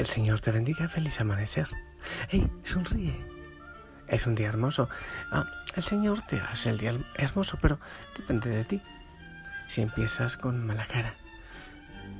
El 0.00 0.06
Señor 0.06 0.40
te 0.40 0.50
bendiga. 0.50 0.88
Feliz 0.88 1.20
amanecer. 1.20 1.68
¡Ey! 2.30 2.50
Sonríe. 2.64 3.14
Es 4.08 4.26
un 4.26 4.34
día 4.34 4.48
hermoso. 4.48 4.88
Ah, 5.30 5.44
el 5.76 5.82
Señor 5.82 6.22
te 6.22 6.40
hace 6.40 6.70
el 6.70 6.78
día 6.78 6.94
hermoso, 7.16 7.58
pero 7.60 7.78
depende 8.16 8.48
de 8.48 8.64
ti. 8.64 8.82
Si 9.68 9.82
empiezas 9.82 10.38
con 10.38 10.66
mala 10.66 10.86
cara, 10.86 11.16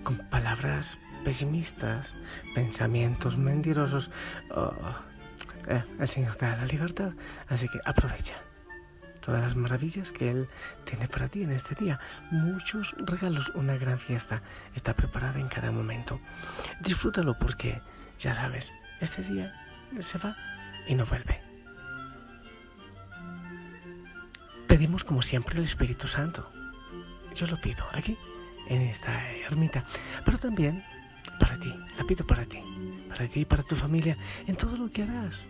con 0.05 0.19
palabras 0.29 0.99
pesimistas, 1.25 2.17
pensamientos 2.55 3.39
mentirosos, 3.39 4.11
oh, 4.51 4.75
eh, 5.67 5.83
el 5.99 6.07
Señor 6.07 6.37
te 6.37 6.45
da 6.45 6.57
la 6.59 6.67
libertad. 6.67 7.13
Así 7.49 7.67
que 7.67 7.81
aprovecha 7.87 8.35
todas 9.31 9.45
las 9.45 9.55
maravillas 9.55 10.11
que 10.11 10.29
Él 10.29 10.49
tiene 10.85 11.07
para 11.07 11.29
ti 11.29 11.45
en 11.45 11.53
este 11.53 11.77
día. 11.77 12.01
Muchos 12.33 12.97
regalos, 12.99 13.53
una 13.55 13.77
gran 13.77 14.01
fiesta 14.01 14.43
está 14.75 14.95
preparada 14.95 15.39
en 15.39 15.47
cada 15.47 15.71
momento. 15.71 16.21
Disfrútalo 16.81 17.39
porque, 17.39 17.81
ya 18.19 18.35
sabes, 18.35 18.73
este 19.01 19.23
día 19.23 19.55
se 20.01 20.19
va 20.19 20.37
y 20.89 20.97
no 20.97 21.07
vuelve. 21.07 21.41
Pedimos 24.67 25.05
como 25.05 25.23
siempre 25.23 25.59
el 25.59 25.63
Espíritu 25.63 26.09
Santo. 26.09 26.51
Yo 27.37 27.47
lo 27.47 27.61
pido 27.61 27.85
aquí, 27.93 28.19
en 28.67 28.83
esta 28.83 29.31
ermita, 29.49 29.85
pero 30.25 30.39
también 30.39 30.83
para 31.39 31.57
ti, 31.57 31.73
la 31.97 32.03
pido 32.03 32.27
para 32.27 32.45
ti, 32.47 32.61
para 33.09 33.29
ti 33.29 33.43
y 33.43 33.45
para 33.45 33.63
tu 33.63 33.77
familia, 33.77 34.17
en 34.49 34.57
todo 34.57 34.77
lo 34.77 34.91
que 34.91 35.05
harás 35.05 35.47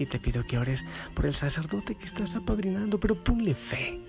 y 0.00 0.06
te 0.06 0.18
pido 0.18 0.46
que 0.46 0.58
ores 0.58 0.82
por 1.14 1.26
el 1.26 1.34
sacerdote 1.34 1.94
que 1.94 2.06
estás 2.06 2.34
apadrinando, 2.34 2.98
pero 2.98 3.22
ponle 3.22 3.54
fe. 3.54 4.00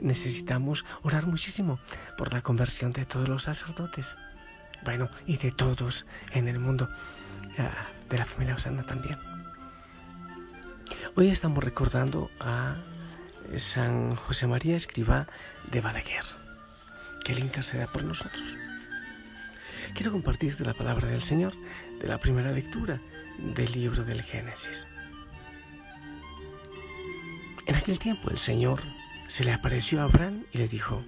Necesitamos 0.00 0.86
orar 1.02 1.26
muchísimo 1.26 1.78
por 2.16 2.32
la 2.32 2.40
conversión 2.40 2.90
de 2.90 3.04
todos 3.04 3.28
los 3.28 3.42
sacerdotes. 3.42 4.16
Bueno, 4.82 5.10
y 5.26 5.36
de 5.36 5.50
todos 5.50 6.06
en 6.32 6.48
el 6.48 6.58
mundo, 6.58 6.88
ah, 7.58 7.88
de 8.08 8.16
la 8.16 8.24
familia 8.24 8.54
Osana 8.54 8.82
también. 8.86 9.18
Hoy 11.16 11.28
estamos 11.28 11.62
recordando 11.62 12.30
a 12.40 12.76
San 13.56 14.16
José 14.16 14.46
María 14.46 14.74
Escriba 14.74 15.26
de 15.70 15.82
Balaguer, 15.82 16.24
que 17.24 17.32
él 17.32 17.40
interceda 17.40 17.86
por 17.88 18.04
nosotros. 18.04 18.56
Quiero 19.94 20.12
compartirte 20.12 20.64
la 20.64 20.72
palabra 20.72 21.08
del 21.08 21.22
Señor 21.22 21.52
de 22.00 22.08
la 22.08 22.18
primera 22.18 22.52
lectura 22.52 23.02
del 23.38 23.70
libro 23.72 24.02
del 24.02 24.22
Génesis. 24.22 24.86
En 27.70 27.76
aquel 27.76 28.00
tiempo 28.00 28.30
el 28.30 28.38
Señor 28.38 28.82
se 29.28 29.44
le 29.44 29.52
apareció 29.52 30.00
a 30.00 30.04
Abraham 30.06 30.42
y 30.50 30.58
le 30.58 30.66
dijo, 30.66 31.04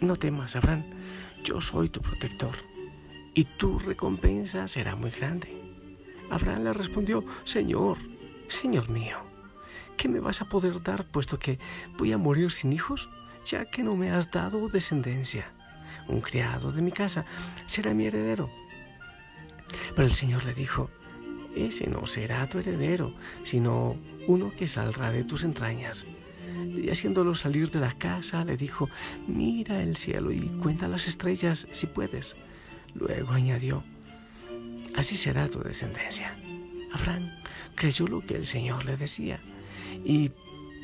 no 0.00 0.14
temas, 0.14 0.54
Abraham, 0.54 0.84
yo 1.42 1.60
soy 1.60 1.88
tu 1.88 2.00
protector 2.00 2.54
y 3.34 3.46
tu 3.46 3.80
recompensa 3.80 4.68
será 4.68 4.94
muy 4.94 5.10
grande. 5.10 5.60
Abraham 6.30 6.62
le 6.62 6.72
respondió, 6.72 7.24
Señor, 7.42 7.98
Señor 8.46 8.90
mío, 8.90 9.24
¿qué 9.96 10.08
me 10.08 10.20
vas 10.20 10.40
a 10.40 10.44
poder 10.44 10.80
dar 10.84 11.04
puesto 11.04 11.40
que 11.40 11.58
voy 11.98 12.12
a 12.12 12.16
morir 12.16 12.52
sin 12.52 12.72
hijos, 12.72 13.10
ya 13.44 13.64
que 13.64 13.82
no 13.82 13.96
me 13.96 14.12
has 14.12 14.30
dado 14.30 14.68
descendencia? 14.68 15.50
Un 16.06 16.20
criado 16.20 16.70
de 16.70 16.80
mi 16.80 16.92
casa 16.92 17.24
será 17.66 17.92
mi 17.92 18.06
heredero. 18.06 18.50
Pero 19.96 20.06
el 20.06 20.14
Señor 20.14 20.44
le 20.44 20.54
dijo, 20.54 20.92
ese 21.54 21.86
no 21.88 22.06
será 22.06 22.48
tu 22.48 22.58
heredero, 22.58 23.14
sino 23.44 23.96
uno 24.26 24.52
que 24.56 24.68
saldrá 24.68 25.12
de 25.12 25.24
tus 25.24 25.44
entrañas. 25.44 26.06
Y 26.66 26.90
haciéndolo 26.90 27.34
salir 27.34 27.70
de 27.70 27.80
la 27.80 27.94
casa, 27.94 28.44
le 28.44 28.56
dijo, 28.56 28.88
mira 29.26 29.82
el 29.82 29.96
cielo 29.96 30.32
y 30.32 30.40
cuenta 30.62 30.88
las 30.88 31.06
estrellas 31.08 31.66
si 31.72 31.86
puedes. 31.86 32.36
Luego 32.94 33.32
añadió, 33.32 33.82
así 34.94 35.16
será 35.16 35.48
tu 35.48 35.60
descendencia. 35.60 36.36
Abraham 36.92 37.30
creyó 37.74 38.06
lo 38.06 38.24
que 38.24 38.36
el 38.36 38.46
Señor 38.46 38.84
le 38.84 38.96
decía, 38.96 39.40
y 40.04 40.30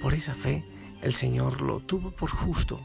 por 0.03 0.15
esa 0.15 0.35
fe 0.35 0.65
el 1.03 1.15
Señor 1.15 1.61
lo 1.63 1.81
tuvo 1.81 2.11
por 2.11 2.31
justo. 2.31 2.81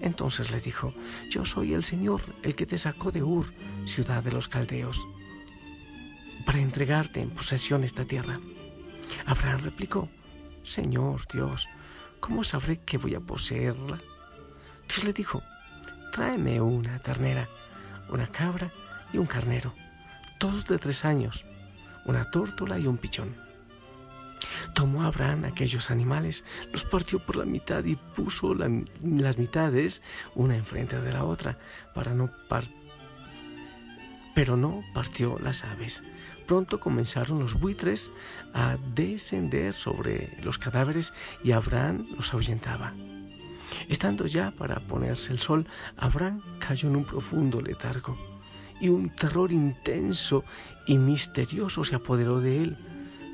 Entonces 0.00 0.50
le 0.50 0.60
dijo, 0.60 0.92
yo 1.30 1.44
soy 1.44 1.72
el 1.72 1.84
Señor, 1.84 2.22
el 2.42 2.54
que 2.54 2.66
te 2.66 2.78
sacó 2.78 3.10
de 3.10 3.22
Ur, 3.22 3.52
ciudad 3.86 4.22
de 4.22 4.32
los 4.32 4.48
caldeos 4.48 4.98
para 6.44 6.58
entregarte 6.58 7.20
en 7.20 7.30
posesión 7.30 7.84
esta 7.84 8.04
tierra. 8.04 8.40
Abraham 9.26 9.60
replicó, 9.62 10.08
Señor 10.62 11.22
Dios, 11.32 11.68
¿cómo 12.20 12.44
sabré 12.44 12.78
que 12.78 12.98
voy 12.98 13.14
a 13.14 13.20
poseerla? 13.20 14.00
Dios 14.88 15.04
le 15.04 15.12
dijo, 15.12 15.42
tráeme 16.12 16.60
una 16.60 16.98
ternera, 16.98 17.48
una 18.10 18.26
cabra 18.26 18.72
y 19.12 19.18
un 19.18 19.26
carnero, 19.26 19.74
todos 20.38 20.66
de 20.66 20.78
tres 20.78 21.04
años, 21.04 21.44
una 22.04 22.30
tórtola 22.30 22.78
y 22.78 22.86
un 22.86 22.98
pichón. 22.98 23.36
Tomó 24.74 25.04
Abraham 25.04 25.44
aquellos 25.44 25.90
animales, 25.90 26.44
los 26.72 26.84
partió 26.84 27.18
por 27.18 27.36
la 27.36 27.44
mitad 27.44 27.84
y 27.84 27.96
puso 27.96 28.54
las 28.54 29.38
mitades 29.38 30.02
una 30.34 30.56
enfrente 30.56 31.00
de 31.00 31.12
la 31.12 31.24
otra, 31.24 31.58
para 31.94 32.12
no 32.12 32.30
pero 34.34 34.56
no 34.56 34.82
partió 34.92 35.38
las 35.38 35.64
aves 35.64 36.02
Pronto 36.46 36.78
comenzaron 36.78 37.38
los 37.38 37.54
buitres 37.54 38.10
a 38.52 38.76
descender 38.94 39.74
sobre 39.74 40.36
los 40.42 40.58
cadáveres 40.58 41.14
y 41.42 41.52
Abraham 41.52 42.06
los 42.16 42.34
ahuyentaba. 42.34 42.92
Estando 43.88 44.26
ya 44.26 44.50
para 44.50 44.80
ponerse 44.86 45.32
el 45.32 45.38
sol, 45.38 45.66
Abraham 45.96 46.42
cayó 46.58 46.88
en 46.88 46.96
un 46.96 47.04
profundo 47.04 47.60
letargo 47.62 48.16
y 48.80 48.88
un 48.88 49.10
terror 49.10 49.52
intenso 49.52 50.44
y 50.86 50.98
misterioso 50.98 51.84
se 51.84 51.96
apoderó 51.96 52.40
de 52.40 52.62
él. 52.62 52.76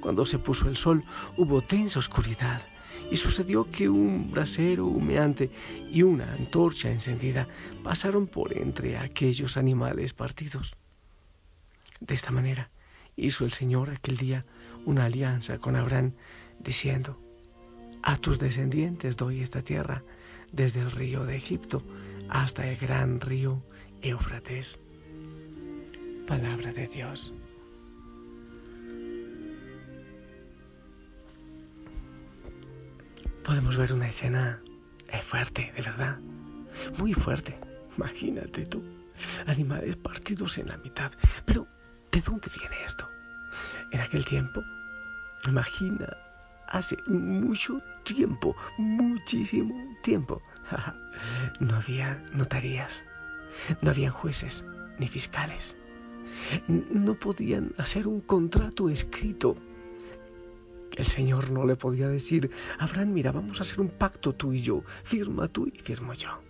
Cuando 0.01 0.25
se 0.25 0.39
puso 0.39 0.69
el 0.69 0.77
sol 0.77 1.05
hubo 1.37 1.61
tensa 1.63 1.99
oscuridad 1.99 2.63
y 3.11 3.17
sucedió 3.17 3.69
que 3.71 3.89
un 3.89 4.31
brasero 4.31 4.87
humeante 4.87 5.51
y 5.91 6.03
una 6.03 6.33
antorcha 6.33 6.91
encendida 6.91 7.49
pasaron 7.83 8.29
por 8.29 8.57
entre 8.57 8.99
aquellos 8.99 9.57
animales 9.57 10.13
partidos. 10.13 10.77
De 11.99 12.15
esta 12.15 12.31
manera, 12.31 12.71
hizo 13.17 13.45
el 13.45 13.53
Señor 13.53 13.91
aquel 13.91 14.17
día 14.17 14.45
una 14.85 15.07
alianza 15.07 15.59
con 15.59 15.77
Abraham, 15.77 16.15
diciendo, 16.59 17.21
a 18.03 18.17
tus 18.17 18.39
descendientes 18.39 19.17
doy 19.17 19.43
esta 19.43 19.63
tierra, 19.63 20.03
desde 20.53 20.81
el 20.81 20.91
río 20.91 21.25
de 21.25 21.37
Egipto 21.37 21.83
hasta 22.29 22.67
el 22.67 22.77
gran 22.77 23.21
río 23.21 23.63
Éufrates. 24.03 24.81
Palabra 26.27 26.73
de 26.73 26.87
Dios. 26.89 27.35
Podemos 33.45 33.77
ver 33.77 33.93
una 33.93 34.09
escena 34.09 34.63
eh, 35.09 35.21
fuerte, 35.23 35.73
de 35.75 35.83
verdad, 35.83 36.19
muy 36.99 37.15
fuerte. 37.15 37.59
Imagínate 37.97 38.65
tú, 38.67 38.83
animales 39.47 39.97
partidos 39.97 40.57
en 40.59 40.69
la 40.69 40.77
mitad. 40.79 41.13
Pero, 41.45 41.67
¿de 42.13 42.21
dónde 42.21 42.49
viene 42.59 42.85
esto? 42.85 43.09
En 43.91 44.01
aquel 44.01 44.25
tiempo, 44.25 44.63
imagina, 45.47 46.17
hace 46.69 46.97
mucho 47.07 47.81
tiempo, 48.05 48.57
muchísimo 48.79 49.75
tiempo, 50.03 50.43
no 51.61 51.77
había 51.77 52.23
notarías, 52.33 53.05
no 53.83 53.91
habían 53.91 54.13
jueces 54.13 54.65
ni 54.99 55.09
fiscales. 55.09 55.77
No 56.79 57.15
podían 57.15 57.75
hacer 57.77 58.07
un 58.07 58.21
contrato 58.21 58.89
escrito. 58.89 59.57
El 60.97 61.07
Señor 61.07 61.51
no 61.51 61.65
le 61.65 61.77
podía 61.77 62.09
decir, 62.09 62.51
Abraham, 62.79 63.13
mira, 63.13 63.33
vamos 63.33 63.59
a 63.59 63.63
hacer 63.63 63.81
un 63.81 63.89
pacto 63.89 64.35
tú 64.35 64.53
y 64.53 64.61
yo, 64.61 64.83
firma 65.03 65.49
tú 65.49 65.67
y 65.73 65.79
firmo 65.79 66.15
yo. 66.15 66.41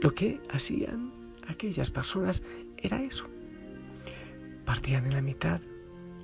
Lo 0.00 0.14
que 0.14 0.40
hacían 0.50 1.12
aquellas 1.48 1.90
personas 1.90 2.42
era 2.76 3.02
eso. 3.02 3.28
Partían 4.68 5.06
en 5.06 5.14
la 5.14 5.22
mitad 5.22 5.62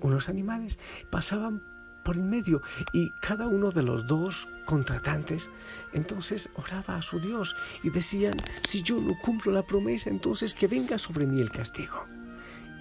unos 0.02 0.28
animales, 0.28 0.78
pasaban 1.10 1.62
por 2.04 2.16
en 2.16 2.28
medio 2.28 2.60
y 2.92 3.10
cada 3.22 3.46
uno 3.48 3.70
de 3.70 3.82
los 3.82 4.06
dos 4.06 4.46
contratantes 4.66 5.48
entonces 5.94 6.50
oraba 6.54 6.96
a 6.96 7.00
su 7.00 7.20
Dios 7.20 7.56
y 7.82 7.88
decían, 7.88 8.34
si 8.68 8.82
yo 8.82 9.00
no 9.00 9.14
cumplo 9.22 9.50
la 9.50 9.66
promesa, 9.66 10.10
entonces 10.10 10.52
que 10.52 10.66
venga 10.66 10.98
sobre 10.98 11.26
mí 11.26 11.40
el 11.40 11.50
castigo. 11.50 12.04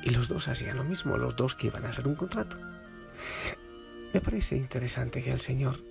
Y 0.04 0.10
los 0.10 0.27
dos 0.27 0.50
hacían 0.50 0.75
lo 0.75 0.83
mismo, 0.83 1.15
los 1.15 1.38
dos 1.38 1.56
que 1.56 1.68
iban 1.68 1.86
a 1.86 1.92
hacer 1.92 2.10
un 2.10 2.15
contrato. 2.15 2.57
Me 4.13 4.19
parece 4.19 4.57
interesante 4.57 5.24
que 5.24 5.31
el 5.31 5.39
Señor 5.39 5.81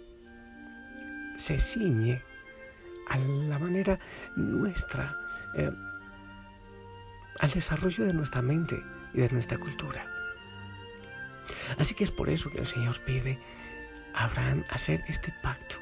se 1.36 1.58
ciñe 1.58 2.22
a 3.08 3.16
la 3.16 3.58
manera 3.58 3.98
nuestra, 4.36 5.18
eh, 5.56 5.72
al 7.42 7.50
desarrollo 7.50 8.04
de 8.06 8.14
nuestra 8.14 8.40
mente 8.40 8.82
y 9.12 9.20
de 9.20 9.28
nuestra 9.28 9.58
cultura. 9.58 10.06
Así 11.76 11.92
que 11.92 12.04
es 12.04 12.12
por 12.12 12.30
eso 12.30 12.50
que 12.50 12.60
el 12.60 12.66
Señor 12.66 13.00
pide 13.00 13.38
a 14.14 14.24
Abraham 14.24 14.64
hacer 14.70 15.02
este 15.08 15.34
pacto. 15.42 15.76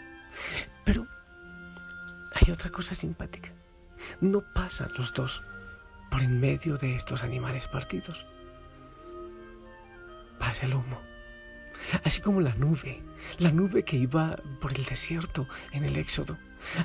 Pero 0.87 1.07
hay 2.35 2.51
otra 2.51 2.71
cosa 2.71 2.95
simpática. 2.95 3.53
No 4.23 4.41
pasan 4.55 4.91
los 4.97 5.13
dos 5.13 5.45
por 6.11 6.23
en 6.23 6.41
medio 6.41 6.79
de 6.79 6.97
estos 6.97 7.23
animales 7.25 7.69
partidos. 7.69 8.25
Pasa 10.39 10.65
el 10.65 10.75
humo. 10.75 10.99
Así 12.05 12.23
como 12.23 12.41
la 12.41 12.55
nube, 12.55 13.03
la 13.39 13.53
nube 13.53 13.85
que 13.85 13.99
iba 13.99 14.37
por 14.63 14.73
el 14.73 14.85
desierto 14.85 15.47
en 15.73 15.85
el 15.85 15.99
Éxodo, 15.99 16.39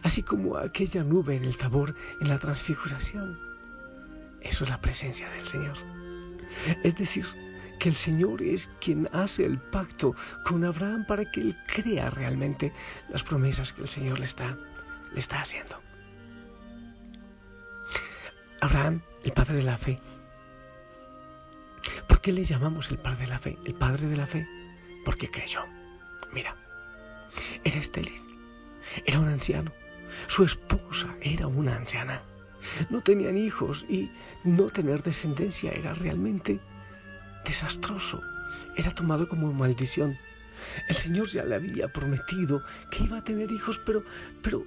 así 0.04 0.22
como 0.22 0.58
aquella 0.58 1.04
nube 1.04 1.38
en 1.38 1.46
el 1.46 1.58
Tabor 1.58 1.96
en 2.20 2.28
la 2.28 2.40
transfiguración. 2.40 3.55
Eso 4.46 4.64
es 4.64 4.70
la 4.70 4.80
presencia 4.80 5.30
del 5.32 5.48
Señor. 5.48 5.76
Es 6.84 6.96
decir, 6.96 7.26
que 7.80 7.90
el 7.90 7.96
Señor 7.96 8.42
es 8.42 8.70
quien 8.80 9.10
hace 9.12 9.44
el 9.44 9.60
pacto 9.60 10.16
con 10.46 10.64
Abraham 10.64 11.06
para 11.06 11.30
que 11.30 11.42
él 11.42 11.58
crea 11.68 12.10
realmente 12.10 12.72
las 13.10 13.24
promesas 13.24 13.74
que 13.74 13.82
el 13.82 13.88
Señor 13.88 14.20
le 14.20 14.26
está, 14.26 14.58
le 15.14 15.20
está 15.20 15.42
haciendo. 15.42 15.82
Abraham, 18.62 19.02
el 19.24 19.34
padre 19.34 19.58
de 19.58 19.64
la 19.64 19.78
fe. 19.78 20.00
¿Por 22.08 22.22
qué 22.22 22.32
le 22.32 22.44
llamamos 22.44 22.92
el 22.92 23.00
padre 23.00 23.26
de 23.26 23.28
la 23.28 23.40
fe? 23.40 23.58
El 23.66 23.74
padre 23.74 24.08
de 24.08 24.16
la 24.16 24.28
fe, 24.28 24.48
porque 25.04 25.30
creyó. 25.30 25.66
Mira, 26.32 26.56
era 27.64 27.78
estéril, 27.78 28.22
era 29.06 29.20
un 29.20 29.28
anciano, 29.28 29.72
su 30.28 30.44
esposa 30.44 31.16
era 31.22 31.48
una 31.48 31.76
anciana. 31.76 32.22
No 32.90 33.02
tenían 33.02 33.38
hijos 33.38 33.86
y 33.90 34.10
no 34.44 34.70
tener 34.70 35.04
descendencia 35.04 35.72
era 35.72 35.94
realmente 35.94 36.60
desastroso. 37.46 38.22
Era 38.76 38.92
tomado 38.92 39.28
como 39.28 39.52
maldición. 39.54 40.18
El 40.88 40.96
Señor 40.96 41.28
ya 41.28 41.44
le 41.44 41.56
había 41.56 41.88
prometido 41.88 42.64
que 42.90 43.04
iba 43.04 43.18
a 43.18 43.24
tener 43.24 43.52
hijos, 43.52 43.80
pero, 43.86 44.04
pero 44.42 44.66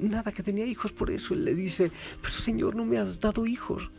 nada 0.00 0.32
que 0.32 0.42
tenía 0.42 0.66
hijos. 0.66 0.92
Por 0.92 1.10
eso 1.10 1.34
él 1.34 1.44
le 1.44 1.54
dice, 1.54 1.90
pero 2.20 2.34
Señor, 2.34 2.74
no 2.74 2.84
me 2.84 2.98
has 2.98 3.20
dado 3.20 3.46
hijos. 3.46 3.90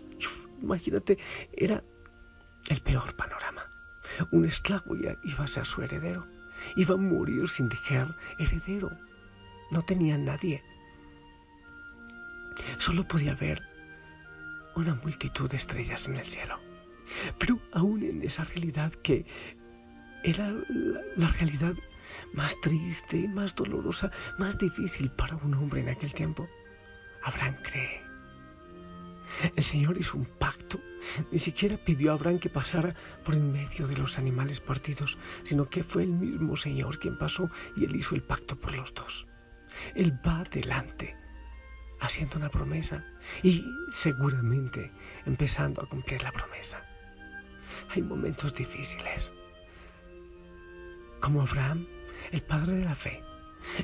Imagínate, 0.62 1.18
era 1.51 1.84
el 2.69 2.81
peor 2.81 3.16
panorama. 3.16 3.69
Un 4.31 4.45
esclavo 4.45 4.95
ya 4.95 5.18
iba 5.24 5.44
a 5.44 5.48
ser 5.48 5.66
su 5.66 5.81
heredero. 5.81 6.25
Iba 6.75 6.95
a 6.95 6.98
morir 6.98 7.50
sin 7.50 7.68
dejar 7.68 8.16
heredero. 8.38 8.92
No 9.72 9.81
tenía 9.81 10.18
nadie. 10.18 10.63
Solo 12.77 13.07
podía 13.07 13.35
ver 13.35 13.61
una 14.75 14.95
multitud 14.95 15.50
de 15.50 15.57
estrellas 15.57 16.07
en 16.07 16.17
el 16.17 16.25
cielo. 16.25 16.59
Pero 17.38 17.59
aún 17.71 18.03
en 18.03 18.23
esa 18.23 18.44
realidad 18.44 18.91
que 19.03 19.25
era 20.23 20.53
la, 21.15 21.27
realidad 21.29 21.73
más 22.33 22.59
triste, 22.61 23.27
más 23.27 23.55
dolorosa, 23.55 24.11
más 24.38 24.57
difícil 24.57 25.11
para 25.11 25.35
un 25.35 25.53
hombre 25.53 25.81
en 25.81 25.89
aquel 25.89 26.13
tiempo, 26.13 26.47
Abraham 27.23 27.57
cree. 27.63 28.01
El 29.56 29.63
Señor 29.63 29.97
hizo 29.97 30.17
un 30.17 30.25
pacto. 30.25 30.79
Ni 31.31 31.39
siquiera 31.39 31.77
pidió 31.77 32.11
a 32.11 32.13
Abraham 32.13 32.39
que 32.39 32.49
pasara 32.49 32.95
por 33.25 33.35
en 33.35 33.51
medio 33.51 33.88
de 33.88 33.97
los 33.97 34.17
animales 34.17 34.61
partidos, 34.61 35.17
sino 35.44 35.69
que 35.69 35.83
fue 35.83 36.03
el 36.03 36.09
mismo 36.09 36.56
Señor 36.56 36.99
quien 36.99 37.17
pasó 37.17 37.49
y 37.75 37.83
él 37.83 37.95
hizo 37.95 38.15
el 38.15 38.23
pacto 38.23 38.56
por 38.56 38.75
los 38.75 38.94
dos. 38.94 39.27
Él 39.95 40.17
va 40.25 40.41
adelante 40.41 41.17
haciendo 42.03 42.38
una 42.38 42.50
promesa 42.50 43.03
y 43.41 43.65
seguramente 43.91 44.91
empezando 45.25 45.81
a 45.81 45.89
cumplir 45.89 46.21
la 46.21 46.31
promesa 46.31 46.83
hay 47.89 48.01
momentos 48.01 48.53
difíciles. 48.53 49.31
Como 51.19 51.41
Abraham, 51.41 51.85
el 52.31 52.41
padre 52.41 52.77
de 52.77 52.85
la 52.85 52.95
fe, 52.95 53.21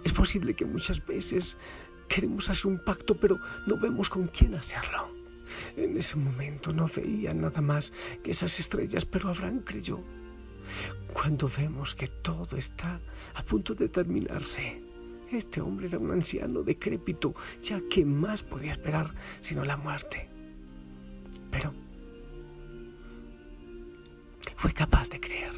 es 0.04 0.12
posible 0.12 0.54
que 0.54 0.66
muchas 0.66 1.06
veces 1.06 1.58
queremos 2.08 2.50
hacer 2.50 2.68
un 2.68 2.84
pacto, 2.84 3.16
pero 3.16 3.40
no 3.66 3.78
vemos 3.78 4.10
con 4.10 4.28
quién 4.28 4.56
hacerlo. 4.56 5.10
En 5.76 5.98
ese 5.98 6.16
momento 6.16 6.74
no 6.74 6.88
veía 6.88 7.34
nada 7.34 7.62
más 7.62 7.94
que 8.24 8.32
esas 8.32 8.60
estrellas, 8.60 9.06
pero 9.06 9.30
Abraham 9.30 9.60
creyó. 9.60 10.00
Cuando 11.14 11.50
vemos 11.50 11.96
que 11.96 12.08
todo 12.08 12.58
está 12.58 13.00
a 13.34 13.44
punto 13.44 13.74
de 13.74 13.90
terminarse, 13.90 14.82
este 15.38 15.62
hombre 15.62 15.88
era 15.88 15.98
un 15.98 16.12
anciano 16.12 16.64
decrépito, 16.64 17.36
ya 17.62 17.82
que 17.90 18.06
más 18.06 18.44
podía 18.44 18.72
esperar 18.72 19.14
sino 19.42 19.64
la 19.66 19.78
muerte. 19.78 20.28
Pero 21.52 21.74
fue 24.56 24.74
capaz 24.74 25.10
de 25.10 25.20
creer, 25.20 25.54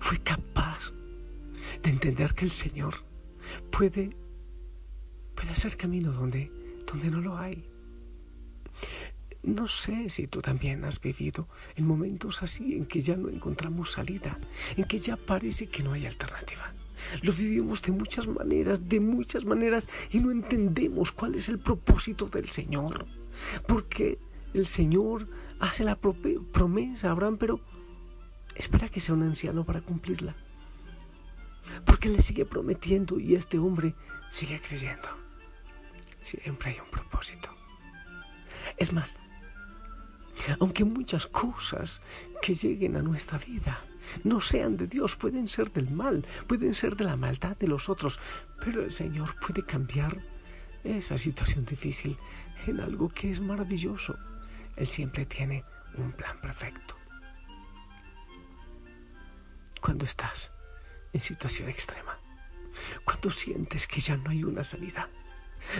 fue 0.00 0.18
capaz 0.18 0.92
de 1.82 1.90
entender 1.90 2.34
que 2.34 2.44
el 2.44 2.50
Señor 2.50 3.04
puede, 3.70 4.16
puede 5.34 5.50
hacer 5.50 5.76
camino 5.76 6.12
donde, 6.12 6.50
donde 6.86 7.10
no 7.10 7.20
lo 7.20 7.38
hay. 7.38 7.68
No 9.42 9.68
sé 9.68 10.10
si 10.10 10.26
tú 10.26 10.42
también 10.42 10.84
has 10.84 11.00
vivido 11.00 11.48
en 11.76 11.86
momentos 11.86 12.42
así 12.42 12.74
en 12.74 12.86
que 12.86 13.00
ya 13.00 13.16
no 13.16 13.28
encontramos 13.28 13.92
salida, 13.92 14.38
en 14.76 14.84
que 14.84 14.98
ya 14.98 15.16
parece 15.16 15.68
que 15.68 15.84
no 15.84 15.92
hay 15.92 16.04
alternativa. 16.04 16.74
Lo 17.22 17.32
vivimos 17.32 17.82
de 17.82 17.92
muchas 17.92 18.26
maneras, 18.26 18.88
de 18.88 19.00
muchas 19.00 19.44
maneras, 19.44 19.88
y 20.10 20.20
no 20.20 20.30
entendemos 20.30 21.12
cuál 21.12 21.34
es 21.34 21.48
el 21.48 21.58
propósito 21.58 22.26
del 22.26 22.48
Señor. 22.48 23.06
Porque 23.66 24.18
el 24.54 24.66
Señor 24.66 25.28
hace 25.60 25.84
la 25.84 25.96
promesa 25.96 27.10
Abraham, 27.10 27.36
pero 27.38 27.60
espera 28.54 28.88
que 28.88 29.00
sea 29.00 29.14
un 29.14 29.22
anciano 29.22 29.64
para 29.64 29.80
cumplirla. 29.80 30.34
Porque 31.84 32.08
le 32.08 32.22
sigue 32.22 32.44
prometiendo 32.44 33.18
y 33.18 33.34
este 33.34 33.58
hombre 33.58 33.94
sigue 34.30 34.60
creyendo. 34.60 35.08
Siempre 36.22 36.70
hay 36.70 36.80
un 36.80 36.90
propósito. 36.90 37.50
Es 38.76 38.92
más, 38.92 39.18
aunque 40.60 40.84
muchas 40.84 41.26
cosas 41.26 42.00
que 42.42 42.54
lleguen 42.54 42.96
a 42.96 43.02
nuestra 43.02 43.38
vida 43.38 43.85
no 44.24 44.40
sean 44.40 44.76
de 44.76 44.86
Dios, 44.86 45.16
pueden 45.16 45.48
ser 45.48 45.72
del 45.72 45.90
mal, 45.90 46.26
pueden 46.46 46.74
ser 46.74 46.96
de 46.96 47.04
la 47.04 47.16
maldad 47.16 47.56
de 47.56 47.68
los 47.68 47.88
otros, 47.88 48.20
pero 48.60 48.82
el 48.82 48.90
Señor 48.90 49.36
puede 49.40 49.62
cambiar 49.62 50.20
esa 50.84 51.18
situación 51.18 51.64
difícil 51.64 52.16
en 52.66 52.80
algo 52.80 53.08
que 53.08 53.30
es 53.30 53.40
maravilloso. 53.40 54.16
Él 54.76 54.86
siempre 54.86 55.24
tiene 55.26 55.64
un 55.96 56.12
plan 56.12 56.40
perfecto 56.40 56.96
cuando 59.80 60.04
estás 60.04 60.50
en 61.12 61.20
situación 61.20 61.68
extrema, 61.68 62.18
cuando 63.04 63.30
sientes 63.30 63.86
que 63.86 64.00
ya 64.00 64.16
no 64.16 64.30
hay 64.30 64.42
una 64.42 64.64
salida. 64.64 65.08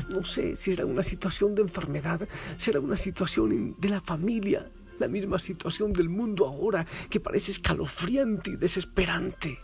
No 0.08 0.24
sé 0.24 0.56
si 0.56 0.70
será 0.70 0.86
una 0.86 1.02
situación 1.02 1.54
de 1.54 1.62
enfermedad, 1.62 2.28
será 2.56 2.78
una 2.78 2.96
situación 2.96 3.74
de 3.78 3.88
la 3.88 4.00
familia, 4.00 4.70
la 4.98 5.08
misma 5.08 5.38
situación 5.38 5.92
del 5.92 6.08
mundo 6.08 6.46
ahora 6.46 6.86
que 7.10 7.20
parece 7.20 7.52
escalofriante 7.52 8.50
y 8.50 8.56
desesperante. 8.56 9.60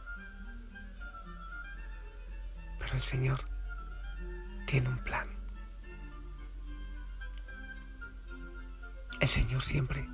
Pero 2.78 2.94
el 2.94 3.02
Señor 3.02 3.40
tiene 4.66 4.88
un 4.88 4.98
plan. 4.98 5.28
El 9.20 9.28
Señor 9.28 9.62
siempre 9.62 10.08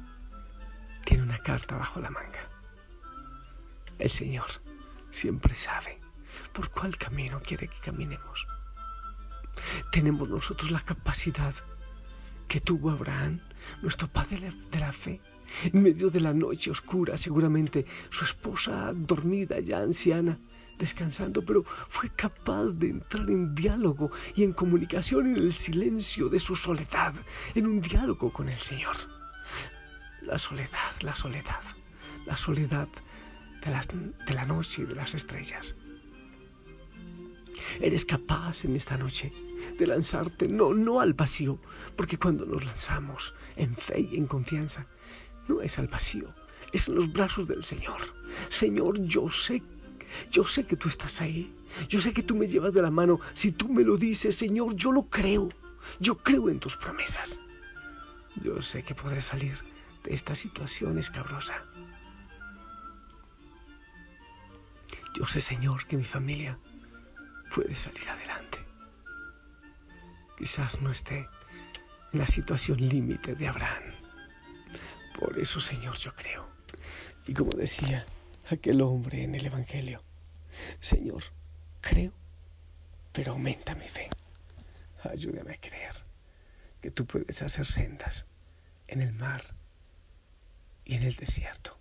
tiene 1.04 1.22
una 1.22 1.38
carta 1.38 1.76
bajo 1.76 2.00
la 2.00 2.10
manga. 2.10 2.48
El 3.98 4.10
Señor 4.10 4.46
siempre 5.10 5.56
sabe 5.56 5.98
por 6.52 6.70
cuál 6.70 6.96
camino 6.96 7.40
quiere 7.40 7.68
que 7.68 7.80
caminemos. 7.80 8.46
Tenemos 9.90 10.28
nosotros 10.28 10.70
la 10.70 10.80
capacidad 10.80 11.54
que 12.49 12.61
tuvo 12.61 12.90
Abraham, 12.90 13.40
nuestro 13.83 14.09
padre 14.09 14.52
de 14.71 14.78
la 14.78 14.93
fe, 14.93 15.21
En 15.64 15.83
medio 15.83 16.11
de 16.11 16.21
la 16.21 16.35
noche 16.35 16.71
oscura, 16.71 17.17
seguramente 17.17 17.87
su 18.11 18.25
esposa 18.25 18.93
dormida 18.95 19.61
ya 19.61 19.78
anciana, 19.78 20.38
descansando, 20.78 21.43
pero 21.43 21.64
fue 21.88 22.11
capaz 22.11 22.67
de 22.75 22.90
entrar 22.90 23.28
en 23.31 23.55
diálogo 23.55 24.11
y 24.35 24.45
en 24.45 24.52
comunicación 24.52 25.26
en 25.31 25.37
el 25.37 25.52
silencio 25.52 26.28
de 26.28 26.38
su 26.38 26.55
soledad, 26.55 27.14
en 27.55 27.67
un 27.67 27.81
diálogo 27.81 28.33
con 28.33 28.49
el 28.49 28.59
Señor. 28.59 28.97
La 30.23 30.38
soledad, 30.38 30.93
la 31.00 31.14
soledad, 31.14 31.62
la 32.26 32.37
soledad 32.37 32.88
de 33.64 33.71
la, 33.71 33.85
de 34.26 34.35
la 34.35 34.45
noche 34.45 34.83
y 34.83 34.85
de 34.85 34.95
las 34.95 35.14
estrellas. 35.14 35.75
Eres 37.80 38.04
capaz 38.04 38.64
en 38.64 38.76
esta 38.76 38.97
noche 38.97 39.32
de 39.78 39.87
lanzarte, 39.87 40.49
no, 40.49 40.75
no 40.75 41.00
al 41.00 41.14
vacío, 41.14 41.58
porque 41.97 42.18
cuando 42.18 42.44
nos 42.44 42.64
lanzamos 42.64 43.35
en 43.56 43.75
fe 43.75 44.00
y 44.00 44.16
en 44.16 44.26
confianza, 44.26 44.87
no 45.49 45.62
es 45.62 45.78
al 45.78 45.88
vacío, 45.88 46.35
es 46.73 46.88
en 46.88 46.97
los 46.97 47.12
brazos 47.12 47.47
del 47.47 47.64
Señor. 47.64 48.00
Señor, 48.49 49.00
yo 49.02 49.30
sé, 49.30 49.62
yo 50.30 50.44
sé 50.44 50.66
que 50.66 50.76
tú 50.76 50.88
estás 50.88 51.20
ahí, 51.20 51.54
yo 51.88 52.00
sé 52.00 52.12
que 52.12 52.23
tú 52.23 52.35
me 52.35 52.49
llevas 52.49 52.73
de 52.73 52.82
la 52.82 52.90
mano, 52.90 53.20
si 53.35 53.52
tú 53.52 53.68
me 53.68 53.85
lo 53.85 53.97
dices, 53.97 54.35
Señor, 54.35 54.75
yo 54.75 54.92
lo 54.92 55.04
creo, 55.08 55.49
yo 56.00 56.18
creo 56.18 56.49
en 56.49 56.61
tus 56.61 56.76
promesas. 56.76 57.40
Yo 58.42 58.62
sé 58.62 58.82
que 58.82 58.94
podré 58.94 59.20
salir 59.20 59.58
de 60.04 60.14
esta 60.14 60.35
situación 60.35 60.99
escabrosa. 60.99 61.64
Yo 65.16 65.26
sé, 65.26 65.40
Señor, 65.40 65.87
que 65.87 65.97
mi 65.97 66.04
familia 66.04 66.58
puede 67.55 67.76
salir 67.76 68.09
adelante. 68.09 68.59
Quizás 70.37 70.81
no 70.81 70.90
esté 70.90 71.28
en 72.12 72.19
la 72.19 72.26
situación 72.26 72.87
límite 72.87 73.35
de 73.35 73.49
Abraham. 73.49 73.85
Por 75.19 75.38
eso, 75.38 75.61
Señor, 75.61 75.97
yo 75.97 76.14
creo. 76.14 76.49
Y 77.26 77.35
como 77.35 77.50
decía 77.50 78.07
aquel 78.49 78.81
hombre 78.83 79.25
en 79.25 79.35
el 79.35 79.47
Evangelio, 79.47 80.02
Señor, 80.81 81.23
creo, 81.81 82.12
pero 83.12 83.33
aumenta 83.33 83.75
mi 83.75 83.88
fe. 83.88 84.09
Ayúdame 85.02 85.55
a 85.55 85.61
creer 85.61 85.95
que 86.81 86.90
tú 86.90 87.07
puedes 87.07 87.43
hacer 87.43 87.67
sendas 87.67 88.26
en 88.87 89.02
el 89.02 89.12
mar 89.12 89.43
y 90.85 90.95
en 90.95 91.02
el 91.02 91.17
desierto. 91.17 91.76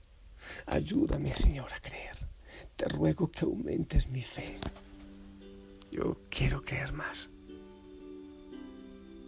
Ayúdame, 0.66 1.36
Señor, 1.36 1.72
a 1.74 1.80
creer. 1.80 2.18
Te 2.76 2.86
ruego 2.86 3.32
que 3.32 3.46
aumentes 3.46 4.08
mi 4.08 4.22
fe. 4.22 4.60
Yo 5.92 6.18
quiero 6.30 6.62
creer 6.62 6.94
más. 6.94 7.30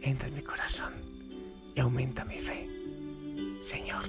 Entra 0.01 0.27
en 0.27 0.35
mi 0.35 0.41
corazón 0.41 0.93
y 1.75 1.79
aumenta 1.79 2.25
mi 2.25 2.39
fe, 2.39 2.67
Señor. 3.61 4.03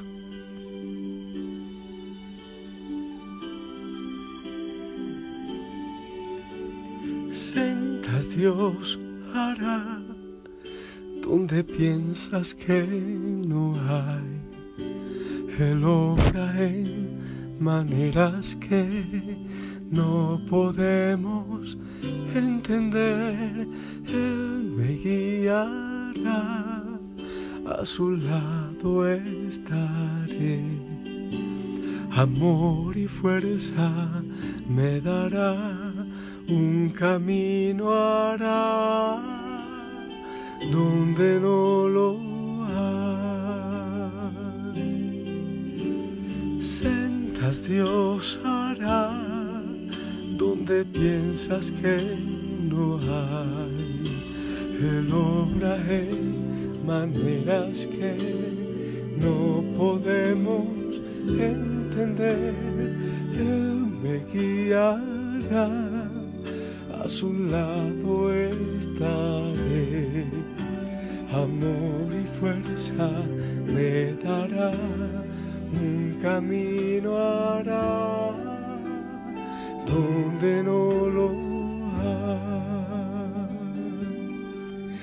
Sentas 7.33 8.30
Dios 8.37 8.99
hará 9.35 10.00
donde 11.23 11.62
piensas 11.62 12.54
que 12.54 12.83
no 12.83 13.75
hay. 13.88 14.40
Él 15.59 15.85
obra 15.85 16.64
en 16.64 17.59
maneras 17.61 18.57
que 18.57 19.37
no 19.90 20.40
podemos 20.49 21.76
entender, 22.32 23.66
Él 24.06 24.73
me 24.76 24.94
guiará, 24.94 26.85
a 27.66 27.85
su 27.85 28.12
lado 28.12 29.06
estaré. 29.09 30.62
Amor 32.12 32.97
y 32.97 33.09
fuerza 33.09 34.23
me 34.68 35.00
dará, 35.00 35.92
un 36.49 36.90
camino 36.90 37.92
hará, 37.92 39.20
donde 40.73 41.40
no 41.40 41.88
lo 41.88 42.18
hay. 44.75 45.00
Sentas 46.61 47.66
Dios 47.66 48.38
hará 48.44 49.30
donde 50.61 50.85
piensas 50.85 51.71
que 51.71 51.97
no 52.69 52.99
hay. 52.99 54.07
el 54.81 55.12
obra 55.12 55.76
en 55.88 56.85
maneras 56.87 57.87
que 57.87 58.17
no 59.19 59.62
podemos 59.76 61.00
entender. 61.26 62.55
Él 63.35 63.87
me 64.02 64.21
guiará, 64.33 65.71
a 67.02 67.09
su 67.09 67.33
lado 67.33 68.33
estaré. 68.35 70.26
Amor 71.33 72.12
y 72.12 72.26
fuerza 72.38 73.11
me 73.67 74.14
dará, 74.23 74.73
un 75.73 76.19
camino 76.21 77.17
hará 77.17 78.50
donde 79.90 80.62
no 80.62 81.09
lo 81.16 81.30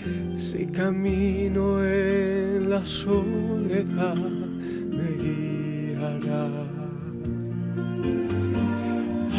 hay. 0.06 0.40
Si 0.40 0.66
camino 0.68 1.84
en 1.84 2.70
la 2.70 2.86
soledad, 2.86 4.16
me 4.16 5.10
guiará. 5.22 6.48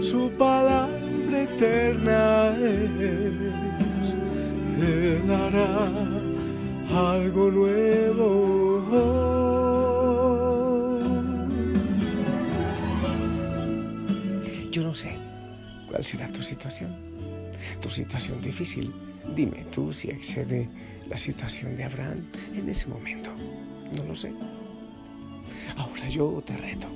su 0.00 0.30
palabra 0.38 1.04
eterna 1.42 2.56
es 2.56 3.53
él 4.84 5.30
hará 5.30 5.88
algo 6.92 7.50
nuevo. 7.50 9.24
Yo 14.70 14.82
no 14.82 14.94
sé 14.94 15.16
cuál 15.88 16.04
será 16.04 16.28
tu 16.28 16.42
situación, 16.42 16.94
tu 17.80 17.90
situación 17.90 18.40
difícil. 18.40 18.92
Dime 19.34 19.64
tú 19.72 19.92
si 19.92 20.10
excede 20.10 20.68
la 21.08 21.16
situación 21.16 21.76
de 21.76 21.84
Abraham 21.84 22.26
en 22.54 22.68
ese 22.68 22.86
momento. 22.88 23.30
No 23.96 24.04
lo 24.04 24.14
sé. 24.14 24.32
Ahora 25.76 26.08
yo 26.08 26.42
te 26.44 26.56
reto, 26.56 26.88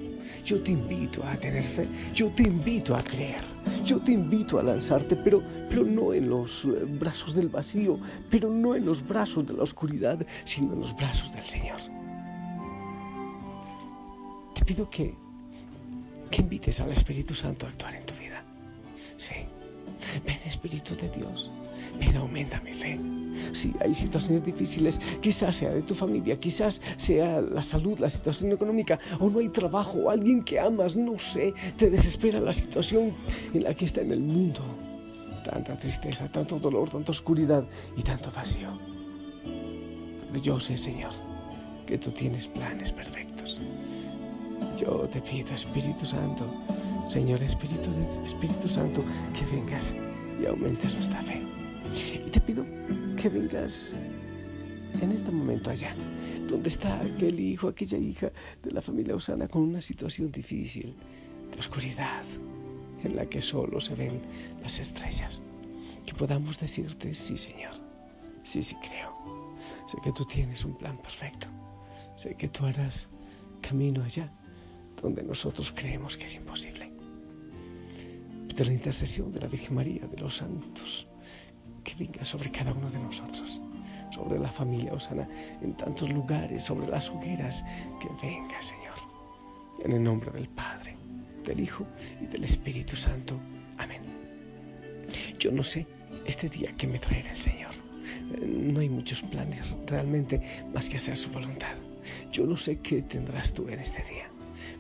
yo 0.45 0.61
te 0.63 0.73
invito 0.73 1.25
a 1.25 1.37
tener 1.37 1.63
fe, 1.63 1.89
yo 2.13 2.29
te 2.31 2.45
invito 2.45 2.97
a 2.97 3.03
creer, 3.03 3.43
yo 3.89 3.99
te 4.01 4.13
invito 4.13 4.59
a 4.59 4.63
lanzarte, 4.63 5.17
pero, 5.17 5.43
pero 5.71 5.83
no 5.83 6.13
en 6.13 6.29
los 6.29 6.67
eh, 6.67 6.85
brazos 6.85 7.35
del 7.35 7.49
vacío, 7.49 7.99
pero 8.29 8.51
no 8.51 8.75
en 8.75 8.85
los 8.85 9.07
brazos 9.07 9.47
de 9.47 9.55
la 9.55 9.63
oscuridad, 9.63 10.25
sino 10.45 10.75
en 10.75 10.81
los 10.81 10.95
brazos 10.95 11.33
del 11.33 11.47
Señor. 11.47 11.81
Te 14.55 14.63
pido 14.67 14.91
que, 14.91 15.15
que 16.31 16.43
invites 16.43 16.81
al 16.83 16.93
Espíritu 16.93 17.35
Santo 17.35 17.65
a 17.65 17.71
actuar 17.71 17.95
en 17.95 18.05
tu 18.05 18.13
vida. 18.15 18.45
Sí, 19.17 19.35
ven 20.27 20.39
Espíritu 20.45 20.95
de 20.95 21.09
Dios, 21.09 21.51
ven 21.99 22.17
aumenta 22.17 22.61
mi 22.61 22.73
fe 22.73 22.99
si 23.53 23.75
hay 23.81 23.95
situaciones 23.95 24.45
difíciles, 24.45 25.01
quizás 25.21 25.57
sea 25.57 25.71
de 25.71 25.83
tu 25.83 25.95
familia, 25.95 26.39
quizás 26.39 26.81
sea 26.97 27.41
la 27.41 27.63
salud, 27.63 27.99
la 27.99 28.11
situación 28.11 28.53
económica, 28.53 28.99
o 29.19 29.29
no 29.31 29.39
hay 29.39 29.49
trabajo, 29.49 29.99
o 29.99 30.11
alguien 30.11 30.43
que 30.43 30.59
amas, 30.61 30.97
no 30.97 31.19
sé, 31.19 31.55
te 31.77 31.91
desespera 31.91 32.41
la 32.41 32.53
situación 32.53 33.13
en 33.55 33.65
la 33.65 33.75
que 33.75 33.85
está 33.85 34.01
en 34.01 34.13
el 34.13 34.21
mundo. 34.21 34.63
Tanta 35.45 35.77
tristeza, 35.79 36.31
tanto 36.31 36.59
dolor, 36.59 36.91
tanta 36.91 37.13
oscuridad 37.13 37.65
y 37.97 38.03
tanto 38.03 38.31
vacío. 38.31 38.79
Pero 40.31 40.43
yo 40.43 40.61
sé, 40.61 40.77
Señor, 40.77 41.13
que 41.87 41.97
tú 41.99 42.11
tienes 42.11 42.49
planes 42.49 42.93
perfectos. 42.93 43.61
Yo 44.79 45.09
te 45.11 45.21
pido, 45.21 45.55
Espíritu 45.55 46.05
Santo, 46.05 46.45
Señor 47.09 47.43
Espíritu, 47.43 47.91
Espíritu 48.27 48.69
Santo, 48.69 49.03
que 49.33 49.57
vengas 49.57 49.97
y 50.41 50.47
aumentes 50.47 50.95
nuestra 50.95 51.23
fe. 51.23 51.68
Y 51.95 52.31
te 52.31 52.41
pido 52.41 52.65
que 53.17 53.29
vengas 53.29 53.93
en 55.01 55.13
este 55.13 55.31
momento 55.31 55.71
allá, 55.71 55.95
donde 56.49 56.69
está 56.69 57.01
aquel 57.01 57.39
hijo, 57.41 57.69
aquella 57.69 57.99
hija 57.99 58.33
de 58.63 58.71
la 58.73 58.81
familia 58.81 59.15
Osana 59.15 59.49
con 59.49 59.63
una 59.63 59.83
situación 59.83 60.31
difícil, 60.31 60.95
de 61.53 61.59
oscuridad, 61.59 62.25
en 63.05 63.17
la 63.17 63.27
que 63.27 63.41
solo 63.43 63.81
se 63.81 63.95
ven 63.95 64.21
las 64.63 64.79
estrellas. 64.79 65.41
Que 66.05 66.15
podamos 66.15 66.59
decirte, 66.59 67.15
sí 67.15 67.37
Señor, 67.37 67.75
sí, 68.43 68.63
sí 68.63 68.77
creo. 68.77 69.17
Sé 69.87 69.99
que 70.03 70.13
tú 70.13 70.25
tienes 70.25 70.65
un 70.65 70.77
plan 70.77 70.97
perfecto. 70.99 71.47
Sé 72.17 72.35
que 72.35 72.49
tú 72.49 72.65
harás 72.67 73.09
camino 73.61 74.03
allá, 74.03 74.33
donde 75.01 75.23
nosotros 75.23 75.73
creemos 75.75 76.17
que 76.17 76.25
es 76.25 76.35
imposible. 76.35 76.91
de 78.55 78.65
la 78.65 78.73
intercesión 78.73 79.31
de 79.31 79.39
la 79.41 79.47
Virgen 79.47 79.77
María, 79.77 80.05
de 80.09 80.19
los 80.19 80.39
santos, 80.39 81.07
que 81.89 82.05
venga 82.05 82.25
sobre 82.25 82.51
cada 82.51 82.73
uno 82.73 82.91
de 82.91 82.99
nosotros, 82.99 83.61
sobre 84.15 84.39
la 84.39 84.51
familia 84.51 84.93
Osana 84.93 85.27
en 85.63 85.75
tantos 85.75 86.11
lugares, 86.11 86.65
sobre 86.65 86.87
las 86.87 87.09
hogueras, 87.09 87.65
que 88.01 88.09
venga, 88.27 88.61
Señor. 88.61 88.95
En 89.85 89.93
el 89.93 90.03
nombre 90.03 90.31
del 90.33 90.49
Padre, 90.49 90.97
del 91.45 91.61
Hijo 91.61 91.87
y 92.21 92.27
del 92.27 92.45
Espíritu 92.45 92.95
Santo. 92.95 93.39
Amén. 93.79 94.03
Yo 95.39 95.51
no 95.51 95.65
sé 95.65 95.87
este 96.27 96.49
día 96.51 96.75
que 96.77 96.87
me 96.87 96.99
traerá 96.99 97.33
el 97.33 97.39
Señor. 97.39 97.71
No 98.47 98.81
hay 98.81 98.91
muchos 98.91 99.23
planes 99.23 99.75
realmente 99.87 100.43
más 100.75 100.91
que 100.91 100.99
hacer 100.99 101.17
su 101.17 101.31
voluntad. 101.31 101.75
Yo 102.31 102.45
no 102.45 102.57
sé 102.57 102.81
qué 102.81 103.01
tendrás 103.01 103.55
tú 103.55 103.69
en 103.69 103.79
este 103.79 104.03
día, 104.03 104.29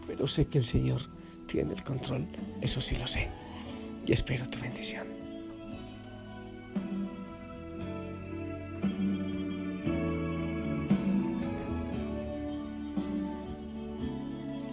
pero 0.07 0.27
sé 0.27 0.47
que 0.47 0.59
el 0.59 0.65
Señor 0.65 1.01
tiene 1.47 1.73
el 1.73 1.83
control, 1.83 2.27
eso 2.61 2.83
sí 2.83 2.97
lo 2.97 3.07
sé, 3.07 3.29
y 4.07 4.13
espero 4.13 4.49
tu 4.51 4.59
bendición. 4.59 5.18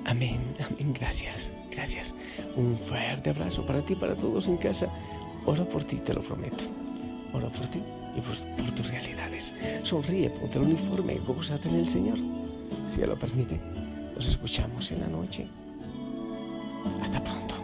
Amén, 0.05 0.55
amén, 0.59 0.93
gracias, 0.93 1.51
gracias. 1.71 2.13
Un 2.55 2.77
fuerte 2.77 3.31
abrazo 3.31 3.65
para 3.65 3.81
ti, 3.81 3.95
para 3.95 4.15
todos 4.15 4.47
en 4.47 4.57
casa. 4.57 4.87
Oro 5.45 5.67
por 5.67 5.83
ti, 5.83 5.97
te 5.97 6.13
lo 6.13 6.21
prometo. 6.21 6.63
Oro 7.33 7.49
por 7.49 7.67
ti 7.67 7.81
y 8.15 8.21
por, 8.21 8.35
tus 8.75 8.91
realidades. 8.91 9.55
Sonríe, 9.81 10.29
ponte 10.29 10.59
el 10.59 10.65
uniforme, 10.65 11.17
gózate 11.17 11.69
en 11.69 11.75
el 11.75 11.89
Señor. 11.89 12.19
Si 12.87 13.01
Él 13.01 13.09
lo 13.09 13.17
permite, 13.17 13.59
nos 14.15 14.29
escuchamos 14.29 14.91
en 14.91 15.01
la 15.01 15.07
noche. 15.07 15.47
Hasta 17.01 17.23
pronto. 17.23 17.55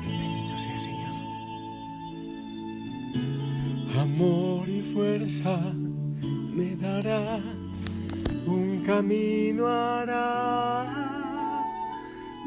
Bendito 0.00 0.58
sea 0.58 0.80
Señor. 0.80 1.12
Amor 4.00 4.68
y 4.68 4.80
fuerza 4.80 5.72
me 6.52 6.76
dará, 6.76 7.40
un 8.46 8.82
camino 8.84 9.66
hará 9.66 10.86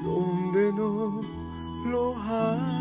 donde 0.03 0.71
no 0.73 1.21
lo 1.89 2.15
hay. 2.21 2.74